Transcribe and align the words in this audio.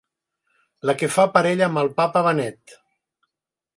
La 0.89 0.95
que 1.01 1.09
fa 1.17 1.25
parella 1.35 1.67
amb 1.67 1.81
el 1.81 1.93
papa 2.01 2.25
Benet. 2.29 2.77